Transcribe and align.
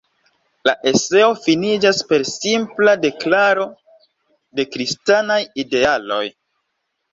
La 0.69 0.73
eseo 0.91 1.27
finiĝas 1.43 1.99
per 2.13 2.25
simpla 2.31 2.97
deklaro 3.05 3.67
de 4.61 4.67
kristanaj 4.73 5.41
idealoj. 5.67 6.23